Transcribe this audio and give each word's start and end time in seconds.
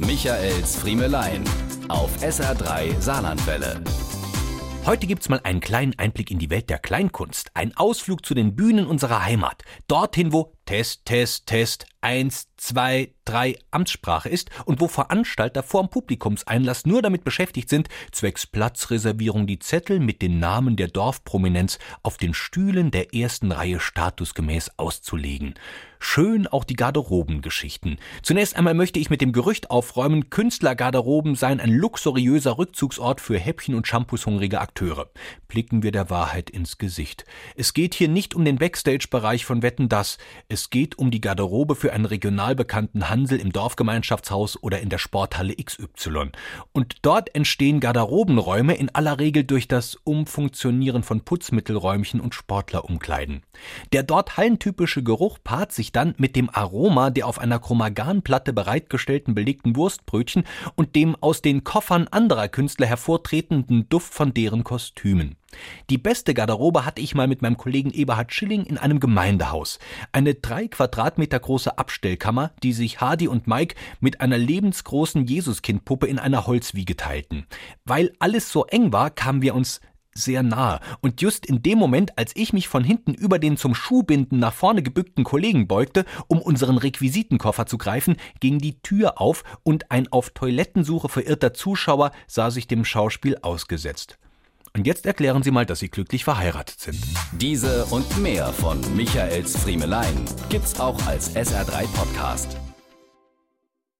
Michaels 0.00 0.76
Friemelein 0.76 1.42
auf 1.88 2.22
SR3 2.22 3.00
Saarlandwelle. 3.00 3.82
Heute 4.86 5.08
gibt's 5.08 5.28
mal 5.28 5.40
einen 5.42 5.58
kleinen 5.58 5.98
Einblick 5.98 6.30
in 6.30 6.38
die 6.38 6.50
Welt 6.50 6.70
der 6.70 6.78
Kleinkunst. 6.78 7.50
Ein 7.54 7.76
Ausflug 7.76 8.24
zu 8.24 8.34
den 8.34 8.54
Bühnen 8.54 8.86
unserer 8.86 9.24
Heimat. 9.24 9.64
Dorthin, 9.88 10.32
wo 10.32 10.52
Test, 10.66 11.04
Test, 11.04 11.46
Test, 11.46 11.86
eins, 12.00 12.48
zwei, 12.56 13.12
drei 13.24 13.58
Amtssprache 13.70 14.28
ist 14.28 14.50
und 14.64 14.80
wo 14.80 14.88
Veranstalter 14.88 15.62
vorm 15.62 15.90
Publikumseinlass 15.90 16.86
nur 16.86 17.02
damit 17.02 17.24
beschäftigt 17.24 17.68
sind, 17.68 17.88
zwecks 18.12 18.46
Platzreservierung 18.46 19.46
die 19.46 19.58
Zettel 19.58 20.00
mit 20.00 20.22
den 20.22 20.38
Namen 20.38 20.76
der 20.76 20.88
Dorfprominenz 20.88 21.78
auf 22.02 22.16
den 22.16 22.34
Stühlen 22.34 22.90
der 22.90 23.14
ersten 23.14 23.52
Reihe 23.52 23.80
statusgemäß 23.80 24.72
auszulegen. 24.78 25.54
Schön 26.00 26.46
auch 26.46 26.62
die 26.62 26.76
Garderobengeschichten. 26.76 27.98
Zunächst 28.22 28.56
einmal 28.56 28.74
möchte 28.74 29.00
ich 29.00 29.10
mit 29.10 29.20
dem 29.20 29.32
Gerücht 29.32 29.70
aufräumen, 29.70 30.30
Künstlergarderoben 30.30 31.34
seien 31.34 31.58
ein 31.58 31.72
luxuriöser 31.72 32.56
Rückzugsort 32.56 33.20
für 33.20 33.36
Häppchen- 33.36 33.74
und 33.74 33.88
Shampoos-hungrige 33.88 34.60
Akteure. 34.60 35.10
Blicken 35.48 35.82
wir 35.82 35.90
der 35.90 36.08
Wahrheit 36.08 36.50
ins 36.50 36.78
Gesicht. 36.78 37.24
Es 37.56 37.74
geht 37.74 37.94
hier 37.94 38.08
nicht 38.08 38.36
um 38.36 38.44
den 38.44 38.58
Backstage-Bereich 38.58 39.44
von 39.44 39.62
Wetten 39.62 39.88
das. 39.88 40.18
Es 40.48 40.70
geht 40.70 40.98
um 40.98 41.10
die 41.10 41.20
Garderobe 41.20 41.74
für 41.88 41.94
einen 41.94 42.04
regional 42.04 42.54
bekannten 42.54 43.08
Hansel 43.08 43.40
im 43.40 43.50
Dorfgemeinschaftshaus 43.50 44.62
oder 44.62 44.80
in 44.80 44.90
der 44.90 44.98
Sporthalle 44.98 45.54
XY. 45.56 46.32
Und 46.72 46.96
dort 47.00 47.34
entstehen 47.34 47.80
Garderobenräume 47.80 48.74
in 48.74 48.94
aller 48.94 49.18
Regel 49.18 49.44
durch 49.44 49.68
das 49.68 49.94
Umfunktionieren 50.04 51.02
von 51.02 51.22
Putzmittelräumchen 51.22 52.20
und 52.20 52.34
Sportlerumkleiden. 52.34 53.42
Der 53.94 54.02
dort 54.02 54.36
hallentypische 54.36 55.02
Geruch 55.02 55.38
paart 55.42 55.72
sich 55.72 55.90
dann 55.90 56.14
mit 56.18 56.36
dem 56.36 56.50
Aroma 56.50 57.08
der 57.08 57.26
auf 57.26 57.38
einer 57.38 57.58
Chromaganplatte 57.58 58.52
bereitgestellten 58.52 59.34
belegten 59.34 59.74
Wurstbrötchen 59.74 60.44
und 60.74 60.94
dem 60.94 61.16
aus 61.22 61.40
den 61.40 61.64
Koffern 61.64 62.06
anderer 62.08 62.48
Künstler 62.48 62.86
hervortretenden 62.86 63.88
Duft 63.88 64.12
von 64.12 64.34
deren 64.34 64.62
Kostümen. 64.62 65.37
Die 65.90 65.98
beste 65.98 66.34
Garderobe 66.34 66.84
hatte 66.84 67.00
ich 67.00 67.14
mal 67.14 67.26
mit 67.26 67.42
meinem 67.42 67.56
Kollegen 67.56 67.90
Eberhard 67.90 68.32
Schilling 68.32 68.64
in 68.64 68.78
einem 68.78 69.00
Gemeindehaus. 69.00 69.78
Eine 70.12 70.34
drei 70.34 70.68
Quadratmeter 70.68 71.40
große 71.40 71.78
Abstellkammer, 71.78 72.52
die 72.62 72.72
sich 72.72 73.00
Hardy 73.00 73.28
und 73.28 73.46
Mike 73.46 73.74
mit 74.00 74.20
einer 74.20 74.38
lebensgroßen 74.38 75.26
Jesuskindpuppe 75.26 76.06
in 76.06 76.18
einer 76.18 76.46
Holzwiege 76.46 76.96
teilten. 76.96 77.46
Weil 77.84 78.12
alles 78.18 78.52
so 78.52 78.66
eng 78.66 78.92
war, 78.92 79.10
kamen 79.10 79.42
wir 79.42 79.54
uns 79.54 79.80
sehr 80.14 80.42
nahe. 80.42 80.80
Und 81.00 81.22
just 81.22 81.46
in 81.46 81.62
dem 81.62 81.78
Moment, 81.78 82.18
als 82.18 82.32
ich 82.34 82.52
mich 82.52 82.68
von 82.68 82.84
hinten 82.84 83.14
über 83.14 83.38
den 83.38 83.56
zum 83.56 83.74
Schuhbinden 83.74 84.38
nach 84.38 84.52
vorne 84.52 84.82
gebückten 84.82 85.24
Kollegen 85.24 85.68
beugte, 85.68 86.04
um 86.26 86.42
unseren 86.42 86.76
Requisitenkoffer 86.76 87.66
zu 87.66 87.78
greifen, 87.78 88.16
ging 88.40 88.58
die 88.58 88.80
Tür 88.80 89.20
auf 89.20 89.44
und 89.62 89.90
ein 89.90 90.08
auf 90.10 90.30
Toilettensuche 90.30 91.08
verirrter 91.08 91.54
Zuschauer 91.54 92.10
sah 92.26 92.50
sich 92.50 92.66
dem 92.66 92.84
Schauspiel 92.84 93.38
ausgesetzt. 93.42 94.18
Und 94.78 94.86
jetzt 94.86 95.06
erklären 95.06 95.42
Sie 95.42 95.50
mal, 95.50 95.66
dass 95.66 95.80
Sie 95.80 95.88
glücklich 95.88 96.22
verheiratet 96.22 96.78
sind. 96.78 97.00
Diese 97.32 97.84
und 97.86 98.16
mehr 98.22 98.52
von 98.52 98.80
Michaels 98.94 99.56
Friemelein 99.56 100.24
gibt's 100.50 100.78
auch 100.78 101.04
als 101.04 101.34
SR3 101.34 101.88
Podcast. 101.88 102.56